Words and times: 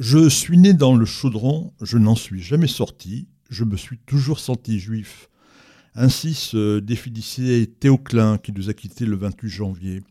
Je 0.00 0.28
suis 0.28 0.56
né 0.58 0.74
dans 0.74 0.94
le 0.94 1.04
chaudron, 1.04 1.72
je 1.82 1.98
n'en 1.98 2.14
suis 2.14 2.40
jamais 2.40 2.68
sorti, 2.68 3.26
je 3.50 3.64
me 3.64 3.76
suis 3.76 3.98
toujours 3.98 4.38
senti 4.38 4.78
juif. 4.78 5.28
Ainsi 5.96 6.34
se 6.34 6.78
définissait 6.78 7.68
Théoclin 7.80 8.38
qui 8.38 8.52
nous 8.52 8.70
a 8.70 8.74
quittés 8.74 9.06
le 9.06 9.16
28 9.16 9.48
janvier. 9.48 10.02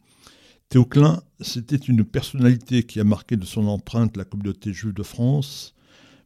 Théoclin, 0.68 1.23
c'était 1.39 1.78
une 1.78 2.04
personnalité 2.04 2.84
qui 2.84 3.00
a 3.00 3.05
marqué 3.05 3.38
de 3.38 3.46
son 3.46 3.65
empreinte 3.68 4.18
la 4.18 4.26
communauté 4.26 4.73
juive 4.73 4.94
de 4.94 5.04
France, 5.04 5.73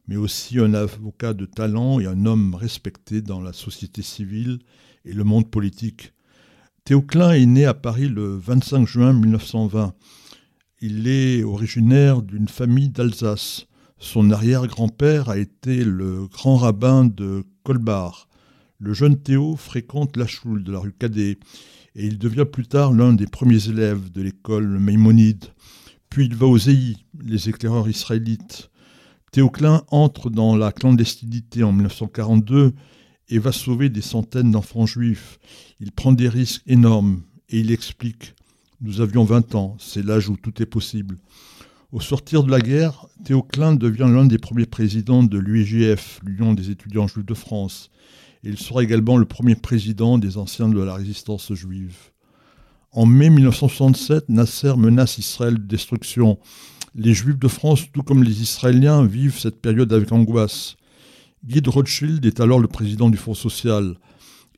mais 0.08 0.16
aussi 0.16 0.58
un 0.58 0.74
avocat 0.74 1.32
de 1.32 1.46
talent 1.46 2.00
et 2.00 2.06
un 2.06 2.26
homme 2.26 2.56
respecté 2.56 3.22
dans 3.22 3.40
la 3.40 3.52
société 3.52 4.02
civile 4.02 4.58
et 5.04 5.12
le 5.12 5.22
monde 5.22 5.48
politique. 5.48 6.12
Théoclin 6.82 7.30
est 7.34 7.46
né 7.46 7.64
à 7.64 7.74
Paris 7.74 8.08
le 8.08 8.36
25 8.38 8.88
juin 8.88 9.12
1920. 9.12 9.94
Il 10.84 11.06
est 11.06 11.44
originaire 11.44 12.22
d'une 12.22 12.48
famille 12.48 12.88
d'Alsace. 12.88 13.68
Son 14.00 14.32
arrière-grand-père 14.32 15.28
a 15.28 15.38
été 15.38 15.84
le 15.84 16.26
grand 16.26 16.56
rabbin 16.56 17.04
de 17.04 17.44
Colbar. 17.62 18.28
Le 18.80 18.92
jeune 18.92 19.16
Théo 19.16 19.54
fréquente 19.54 20.16
la 20.16 20.26
choule 20.26 20.64
de 20.64 20.72
la 20.72 20.80
rue 20.80 20.92
Cadet 20.92 21.38
et 21.94 22.04
il 22.04 22.18
devient 22.18 22.46
plus 22.52 22.66
tard 22.66 22.92
l'un 22.92 23.12
des 23.12 23.28
premiers 23.28 23.68
élèves 23.68 24.10
de 24.10 24.22
l'école 24.22 24.80
Maïmonide. 24.80 25.44
Puis 26.10 26.24
il 26.24 26.34
va 26.34 26.46
aux 26.46 26.58
EI, 26.58 26.96
les 27.22 27.48
éclaireurs 27.48 27.88
israélites. 27.88 28.68
Théoclin 29.30 29.84
entre 29.92 30.30
dans 30.30 30.56
la 30.56 30.72
clandestinité 30.72 31.62
en 31.62 31.70
1942 31.70 32.74
et 33.28 33.38
va 33.38 33.52
sauver 33.52 33.88
des 33.88 34.02
centaines 34.02 34.50
d'enfants 34.50 34.86
juifs. 34.86 35.38
Il 35.78 35.92
prend 35.92 36.10
des 36.10 36.28
risques 36.28 36.64
énormes 36.66 37.22
et 37.50 37.60
il 37.60 37.70
explique 37.70 38.34
nous 38.82 39.00
avions 39.00 39.22
20 39.22 39.54
ans, 39.54 39.76
c'est 39.78 40.04
l'âge 40.04 40.28
où 40.28 40.36
tout 40.36 40.60
est 40.60 40.66
possible. 40.66 41.16
Au 41.92 42.00
sortir 42.00 42.42
de 42.42 42.50
la 42.50 42.58
guerre, 42.58 43.06
Théo 43.24 43.42
Klein 43.42 43.74
devient 43.74 44.08
l'un 44.08 44.24
des 44.24 44.38
premiers 44.38 44.66
présidents 44.66 45.22
de 45.22 45.38
l'UEJF, 45.38 46.20
l'Union 46.24 46.52
des 46.52 46.70
étudiants 46.70 47.06
juifs 47.06 47.24
de 47.24 47.34
France. 47.34 47.90
Il 48.42 48.58
sera 48.58 48.82
également 48.82 49.18
le 49.18 49.24
premier 49.24 49.54
président 49.54 50.18
des 50.18 50.36
anciens 50.36 50.68
de 50.68 50.82
la 50.82 50.94
résistance 50.94 51.52
juive. 51.54 51.96
En 52.90 53.06
mai 53.06 53.30
1967, 53.30 54.28
Nasser 54.28 54.74
menace 54.76 55.16
Israël 55.16 55.54
de 55.54 55.62
destruction. 55.62 56.38
Les 56.96 57.14
Juifs 57.14 57.38
de 57.38 57.48
France, 57.48 57.84
tout 57.92 58.02
comme 58.02 58.24
les 58.24 58.42
Israéliens, 58.42 59.04
vivent 59.04 59.38
cette 59.38 59.62
période 59.62 59.92
avec 59.92 60.10
angoisse. 60.10 60.76
Guy 61.44 61.62
de 61.62 61.70
Rothschild 61.70 62.26
est 62.26 62.40
alors 62.40 62.58
le 62.58 62.68
président 62.68 63.10
du 63.10 63.16
Fonds 63.16 63.34
social 63.34 63.94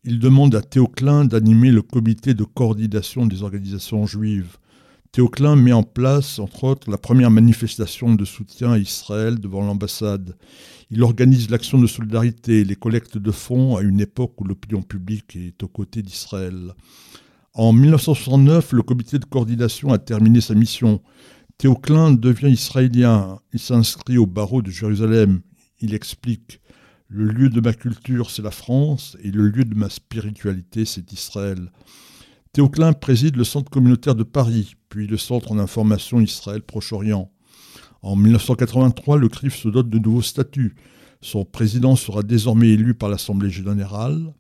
il 0.05 0.19
demande 0.19 0.55
à 0.55 0.60
Théoclin 0.60 1.24
d'animer 1.24 1.70
le 1.70 1.80
comité 1.80 2.34
de 2.34 2.44
coordination 2.44 3.24
des 3.24 3.42
organisations 3.42 4.06
juives. 4.06 4.58
Théoclin 5.12 5.56
met 5.56 5.72
en 5.72 5.83
place, 5.83 6.38
entre 6.38 6.64
autres, 6.64 6.91
la 6.91 6.98
première 6.98 7.30
manifestation 7.30 8.14
de 8.14 8.25
soutien 8.25 8.72
à 8.72 8.78
Israël 8.78 9.38
devant 9.41 9.64
l'ambassade. 9.64 10.36
Il 10.91 11.02
organise 11.02 11.48
l'action 11.48 11.78
de 11.78 11.86
solidarité, 11.86 12.64
les 12.64 12.77
collectes 12.77 13.16
de 13.16 13.30
fonds 13.30 13.77
à 13.77 13.82
une 13.82 14.00
époque 14.00 14.38
où 14.41 14.44
l'opinion 14.44 14.82
publique 14.82 15.36
est 15.36 15.62
aux 15.62 15.69
côtés 15.69 16.02
d'Israël. 16.02 16.75
En 17.55 17.72
1969, 17.72 18.72
le 18.72 18.82
comité 18.82 19.19
de 19.19 19.25
coordination 19.25 19.91
a 19.91 19.98
terminé 19.98 20.42
sa 20.42 20.55
mission. 20.55 21.00
Théoclin 21.56 22.12
devient 22.12 22.50
israélien. 22.50 23.38
Il 23.55 23.60
s'inscrit 23.60 24.19
au 24.19 24.27
barreau 24.27 24.60
de 24.60 24.70
Jérusalem. 24.70 25.41
Il 25.80 25.94
explique 25.94 26.60
le 27.14 27.26
lieu 27.26 27.48
de 27.48 27.60
ma 27.60 27.72
culture, 27.72 28.28
c'est 28.28 28.42
la 28.42 28.50
France, 28.50 29.16
et 29.22 29.30
le 29.30 29.48
lieu 29.48 29.64
de 29.64 29.76
ma 29.76 29.88
spiritualité, 29.88 30.84
c'est 30.84 31.12
Israël. 31.12 31.70
Théoclin 32.52 32.92
préside 32.92 33.36
le 33.36 33.44
Centre 33.44 33.70
communautaire 33.70 34.16
de 34.16 34.24
Paris, 34.24 34.74
puis 34.88 35.06
le 35.06 35.16
Centre 35.16 35.54
d'information 35.54 36.20
Israël-Proche-Orient. 36.20 37.30
En 38.02 38.16
1983, 38.16 39.18
le 39.18 39.28
CRIF 39.28 39.54
se 39.54 39.68
dote 39.68 39.88
de 39.88 40.00
nouveaux 40.00 40.22
statuts. 40.22 40.74
Son 41.20 41.44
président 41.44 41.94
sera 41.94 42.24
désormais 42.24 42.70
élu 42.70 42.94
par 42.94 43.08
l'Assemblée 43.08 43.50
générale, 43.50 44.34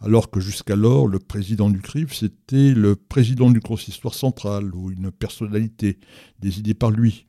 alors 0.00 0.28
que 0.28 0.40
jusqu'alors, 0.40 1.06
le 1.06 1.20
président 1.20 1.70
du 1.70 1.80
CRIF, 1.80 2.12
c'était 2.12 2.74
le 2.74 2.96
président 2.96 3.52
du 3.52 3.60
consistoire 3.60 4.14
central, 4.14 4.74
ou 4.74 4.90
une 4.90 5.12
personnalité 5.12 6.00
désidée 6.40 6.74
par 6.74 6.90
lui. 6.90 7.26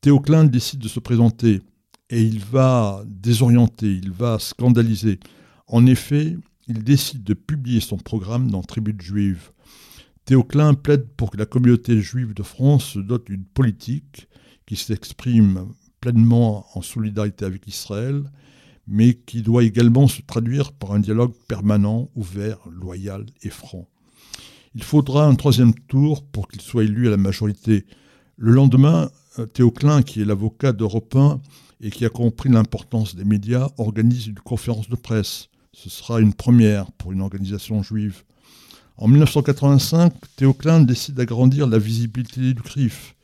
Théoclin 0.00 0.44
décide 0.44 0.80
de 0.80 0.88
se 0.88 0.98
présenter 0.98 1.60
et 2.10 2.22
il 2.22 2.40
va 2.40 3.02
désorienter, 3.06 3.92
il 3.92 4.10
va 4.10 4.38
scandaliser. 4.38 5.18
En 5.66 5.86
effet, 5.86 6.36
il 6.66 6.84
décide 6.84 7.24
de 7.24 7.34
publier 7.34 7.80
son 7.80 7.96
programme 7.96 8.50
dans 8.50 8.62
Tribune 8.62 9.00
juive. 9.00 9.50
Théoclin 10.24 10.74
plaide 10.74 11.06
pour 11.16 11.30
que 11.30 11.36
la 11.36 11.46
communauté 11.46 12.00
juive 12.00 12.34
de 12.34 12.42
France 12.42 12.84
se 12.84 12.98
dote 12.98 13.26
d'une 13.26 13.44
politique 13.44 14.28
qui 14.66 14.76
s'exprime 14.76 15.68
pleinement 16.00 16.66
en 16.74 16.82
solidarité 16.82 17.44
avec 17.44 17.66
Israël, 17.66 18.24
mais 18.86 19.14
qui 19.14 19.42
doit 19.42 19.64
également 19.64 20.08
se 20.08 20.22
traduire 20.22 20.72
par 20.72 20.92
un 20.92 21.00
dialogue 21.00 21.34
permanent, 21.48 22.10
ouvert, 22.14 22.58
loyal 22.70 23.26
et 23.42 23.50
franc. 23.50 23.88
Il 24.74 24.82
faudra 24.82 25.26
un 25.26 25.34
troisième 25.34 25.74
tour 25.74 26.24
pour 26.26 26.48
qu'il 26.48 26.60
soit 26.60 26.84
élu 26.84 27.06
à 27.06 27.10
la 27.10 27.16
majorité. 27.16 27.86
Le 28.36 28.52
lendemain, 28.52 29.10
Théoclin, 29.52 30.02
qui 30.02 30.22
est 30.22 30.24
l'avocat 30.24 30.72
d'Europe 30.72 31.14
1, 31.14 31.40
et 31.80 31.90
qui 31.90 32.04
a 32.04 32.08
compris 32.08 32.48
l'importance 32.48 33.14
des 33.14 33.24
médias 33.24 33.68
organise 33.78 34.26
une 34.26 34.38
conférence 34.38 34.88
de 34.88 34.96
presse. 34.96 35.48
Ce 35.72 35.90
sera 35.90 36.20
une 36.20 36.32
première 36.32 36.90
pour 36.92 37.12
une 37.12 37.20
organisation 37.20 37.82
juive. 37.82 38.22
En 38.96 39.08
1985, 39.08 40.12
Théo 40.36 40.54
Klein 40.54 40.80
décide 40.80 41.16
d'agrandir 41.16 41.66
la 41.66 41.78
visibilité 41.78 42.54
du 42.54 42.62
CRIF. 42.62 43.16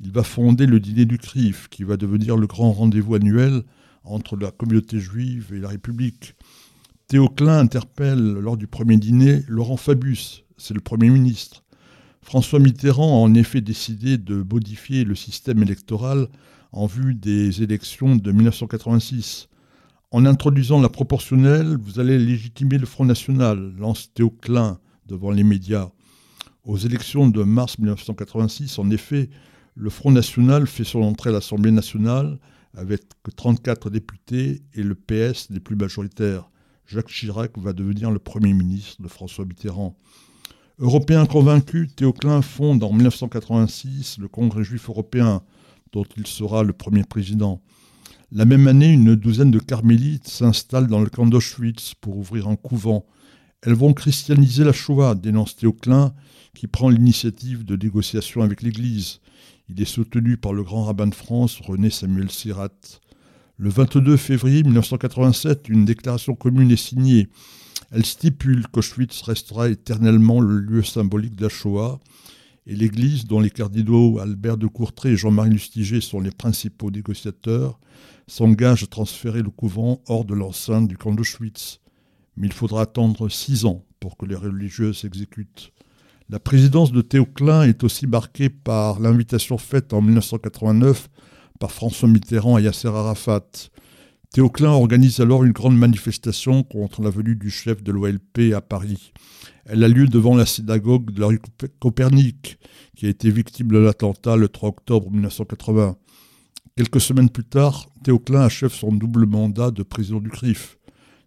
Il 0.00 0.12
va 0.12 0.22
fonder 0.22 0.66
le 0.66 0.78
dîner 0.78 1.04
du 1.04 1.18
CRIF, 1.18 1.68
qui 1.68 1.82
va 1.82 1.96
devenir 1.96 2.36
le 2.36 2.46
grand 2.46 2.72
rendez-vous 2.72 3.16
annuel 3.16 3.62
entre 4.04 4.36
la 4.36 4.52
communauté 4.52 5.00
juive 5.00 5.52
et 5.52 5.58
la 5.58 5.68
République. 5.68 6.34
Théo 7.08 7.28
Klein 7.28 7.58
interpelle 7.58 8.34
lors 8.34 8.56
du 8.56 8.66
premier 8.66 8.96
dîner 8.96 9.42
Laurent 9.48 9.76
Fabius, 9.76 10.44
c'est 10.56 10.74
le 10.74 10.80
Premier 10.80 11.10
ministre. 11.10 11.64
François 12.26 12.58
Mitterrand 12.58 13.22
a 13.22 13.24
en 13.24 13.34
effet 13.34 13.60
décidé 13.60 14.18
de 14.18 14.44
modifier 14.52 15.04
le 15.04 15.14
système 15.14 15.62
électoral 15.62 16.26
en 16.72 16.86
vue 16.86 17.14
des 17.14 17.62
élections 17.62 18.16
de 18.16 18.32
1986. 18.32 19.46
En 20.10 20.26
introduisant 20.26 20.80
la 20.80 20.88
proportionnelle, 20.88 21.76
vous 21.80 22.00
allez 22.00 22.18
légitimer 22.18 22.78
le 22.78 22.86
Front 22.86 23.04
National, 23.04 23.72
lance 23.78 24.12
Théo 24.12 24.30
Klein 24.30 24.80
devant 25.06 25.30
les 25.30 25.44
médias. 25.44 25.90
Aux 26.64 26.76
élections 26.76 27.28
de 27.28 27.44
mars 27.44 27.78
1986, 27.78 28.80
en 28.80 28.90
effet, 28.90 29.30
le 29.76 29.88
Front 29.88 30.10
National 30.10 30.66
fait 30.66 30.82
son 30.82 31.02
entrée 31.02 31.30
à 31.30 31.34
l'Assemblée 31.34 31.70
nationale 31.70 32.40
avec 32.74 33.02
34 33.36 33.88
députés 33.88 34.62
et 34.74 34.82
le 34.82 34.96
PS 34.96 35.50
n'est 35.50 35.60
plus 35.60 35.76
majoritaire. 35.76 36.50
Jacques 36.86 37.06
Chirac 37.06 37.56
va 37.56 37.72
devenir 37.72 38.10
le 38.10 38.18
Premier 38.18 38.52
ministre 38.52 39.00
de 39.00 39.06
François 39.06 39.44
Mitterrand. 39.44 39.96
Européen 40.78 41.24
convaincu, 41.24 41.88
Théo 41.88 42.12
Klein 42.12 42.42
fonde 42.42 42.84
en 42.84 42.92
1986 42.92 44.18
le 44.18 44.28
Congrès 44.28 44.62
juif 44.62 44.90
européen, 44.90 45.40
dont 45.92 46.04
il 46.18 46.26
sera 46.26 46.64
le 46.64 46.74
premier 46.74 47.02
président. 47.02 47.62
La 48.30 48.44
même 48.44 48.68
année, 48.68 48.92
une 48.92 49.14
douzaine 49.14 49.50
de 49.50 49.58
carmélites 49.58 50.28
s'installent 50.28 50.86
dans 50.86 51.00
le 51.00 51.08
camp 51.08 51.24
d'Auschwitz 51.24 51.94
pour 51.98 52.18
ouvrir 52.18 52.46
un 52.46 52.56
couvent. 52.56 53.06
Elles 53.62 53.72
vont 53.72 53.94
christianiser 53.94 54.64
la 54.64 54.74
Shoah, 54.74 55.14
dénonce 55.14 55.56
Théoclin, 55.56 56.12
qui 56.54 56.66
prend 56.66 56.90
l'initiative 56.90 57.64
de 57.64 57.74
négociations 57.74 58.42
avec 58.42 58.60
l'Église. 58.60 59.20
Il 59.70 59.80
est 59.80 59.86
soutenu 59.86 60.36
par 60.36 60.52
le 60.52 60.62
grand 60.62 60.84
rabbin 60.84 61.06
de 61.06 61.14
France, 61.14 61.58
René 61.64 61.88
Samuel 61.88 62.30
Sirat. 62.30 62.68
Le 63.56 63.70
22 63.70 64.18
février 64.18 64.62
1987, 64.62 65.70
une 65.70 65.86
déclaration 65.86 66.34
commune 66.34 66.70
est 66.70 66.76
signée. 66.76 67.28
Elle 67.92 68.04
stipule 68.04 68.66
qu'Auschwitz 68.68 69.22
restera 69.22 69.68
éternellement 69.68 70.40
le 70.40 70.58
lieu 70.58 70.82
symbolique 70.82 71.36
de 71.36 71.44
la 71.44 71.48
Shoah 71.48 72.00
et 72.66 72.74
l'Église, 72.74 73.26
dont 73.26 73.40
les 73.40 73.50
cardinaux 73.50 74.18
Albert 74.18 74.56
de 74.56 74.66
Courtrai 74.66 75.10
et 75.10 75.16
Jean-Marie 75.16 75.50
Lustiger 75.50 76.00
sont 76.00 76.20
les 76.20 76.32
principaux 76.32 76.90
négociateurs, 76.90 77.78
s'engage 78.26 78.82
à 78.82 78.86
transférer 78.86 79.42
le 79.42 79.50
couvent 79.50 80.02
hors 80.08 80.24
de 80.24 80.34
l'enceinte 80.34 80.88
du 80.88 80.96
camp 80.96 81.14
d'Auschwitz. 81.14 81.80
Mais 82.36 82.48
il 82.48 82.52
faudra 82.52 82.82
attendre 82.82 83.28
six 83.28 83.64
ans 83.64 83.84
pour 84.00 84.16
que 84.16 84.26
les 84.26 84.34
religieux 84.34 84.92
s'exécutent. 84.92 85.72
La 86.28 86.40
présidence 86.40 86.90
de 86.90 87.02
Théoclin 87.02 87.62
est 87.62 87.84
aussi 87.84 88.08
marquée 88.08 88.50
par 88.50 88.98
l'invitation 88.98 89.58
faite 89.58 89.92
en 89.92 90.02
1989 90.02 91.08
par 91.60 91.70
François 91.70 92.08
Mitterrand 92.08 92.56
à 92.56 92.60
Yasser 92.60 92.88
Arafat. 92.88 93.46
Théoclin 94.32 94.70
organise 94.70 95.20
alors 95.20 95.44
une 95.44 95.52
grande 95.52 95.78
manifestation 95.78 96.62
contre 96.62 97.02
la 97.02 97.10
venue 97.10 97.36
du 97.36 97.50
chef 97.50 97.82
de 97.82 97.92
l'OLP 97.92 98.52
à 98.54 98.60
Paris. 98.60 99.12
Elle 99.64 99.82
a 99.82 99.88
lieu 99.88 100.06
devant 100.06 100.36
la 100.36 100.46
synagogue 100.46 101.10
de 101.10 101.20
la 101.20 101.26
rue 101.26 101.40
Copernic, 101.80 102.58
qui 102.94 103.06
a 103.06 103.08
été 103.08 103.30
victime 103.30 103.68
de 103.68 103.78
l'attentat 103.78 104.36
le 104.36 104.48
3 104.48 104.68
octobre 104.68 105.10
1980. 105.10 105.96
Quelques 106.76 107.00
semaines 107.00 107.30
plus 107.30 107.44
tard, 107.44 107.88
Théoclin 108.04 108.42
achève 108.42 108.72
son 108.72 108.92
double 108.92 109.26
mandat 109.26 109.70
de 109.70 109.82
président 109.82 110.20
du 110.20 110.28
CRIF. 110.28 110.76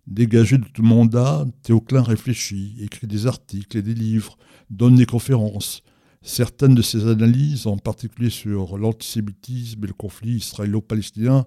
Dégagé 0.05 0.57
de 0.57 0.65
tout 0.65 0.83
mandat, 0.83 1.45
Théoclin 1.63 2.03
réfléchit, 2.03 2.75
écrit 2.79 3.07
des 3.07 3.27
articles 3.27 3.77
et 3.77 3.81
des 3.81 3.95
livres, 3.95 4.37
donne 4.69 4.95
des 4.95 5.05
conférences. 5.05 5.81
Certaines 6.21 6.75
de 6.75 6.81
ses 6.81 7.07
analyses, 7.07 7.65
en 7.65 7.77
particulier 7.77 8.29
sur 8.29 8.77
l'antisémitisme 8.77 9.83
et 9.83 9.87
le 9.87 9.93
conflit 9.93 10.37
israélo-palestinien, 10.37 11.45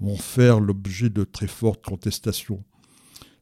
vont 0.00 0.16
faire 0.16 0.60
l'objet 0.60 1.10
de 1.10 1.24
très 1.24 1.46
fortes 1.46 1.84
contestations. 1.84 2.62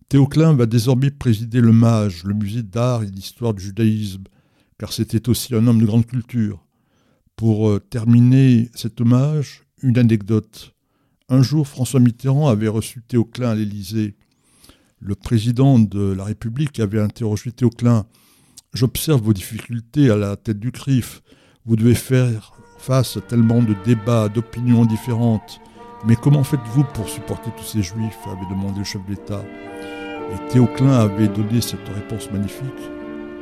Théoclin 0.08 0.52
va 0.52 0.66
désormais 0.66 1.10
présider 1.10 1.60
le 1.60 1.72
MAGE, 1.72 2.24
le 2.24 2.34
musée 2.34 2.62
d'art 2.62 3.02
et 3.02 3.10
d'histoire 3.10 3.54
du 3.54 3.64
judaïsme, 3.64 4.24
car 4.78 4.92
c'était 4.92 5.28
aussi 5.28 5.54
un 5.54 5.66
homme 5.66 5.80
de 5.80 5.86
grande 5.86 6.06
culture. 6.06 6.66
Pour 7.36 7.70
euh, 7.70 7.80
terminer 7.80 8.70
cet 8.74 9.00
hommage, 9.00 9.62
une 9.80 9.96
anecdote. 9.96 10.74
Un 11.28 11.42
jour, 11.42 11.66
François 11.66 12.00
Mitterrand 12.00 12.48
avait 12.48 12.68
reçu 12.68 13.02
Théoclin 13.02 13.50
à 13.50 13.54
l'Élysée. 13.54 14.14
Le 15.00 15.14
président 15.14 15.78
de 15.78 16.12
la 16.12 16.24
République 16.24 16.78
avait 16.78 17.00
interrogé 17.00 17.50
Théoclin. 17.50 18.06
J'observe 18.74 19.22
vos 19.22 19.32
difficultés 19.32 20.10
à 20.10 20.16
la 20.16 20.36
tête 20.36 20.60
du 20.60 20.72
CRIF. 20.72 21.22
Vous 21.64 21.76
devez 21.76 21.94
faire 21.94 22.52
face 22.76 23.16
à 23.16 23.22
tellement 23.22 23.62
de 23.62 23.74
débats, 23.84 24.28
d'opinions 24.28 24.84
différentes. 24.84 25.60
Mais 26.04 26.16
comment 26.16 26.42
faites-vous 26.42 26.84
pour 26.94 27.08
supporter 27.08 27.50
tous 27.56 27.64
ces 27.64 27.82
juifs 27.82 28.18
avait 28.26 28.50
demandé 28.50 28.80
le 28.80 28.84
chef 28.84 29.04
d'État. 29.04 29.42
Et 30.32 30.48
Théoclin 30.48 30.92
avait 30.92 31.28
donné 31.28 31.60
cette 31.60 31.88
réponse 31.88 32.30
magnifique. 32.32 32.90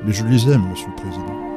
Mais 0.05 0.12
je 0.12 0.25
les 0.25 0.51
aime, 0.51 0.69
monsieur 0.69 0.89
le 0.89 0.97
président. 0.97 1.50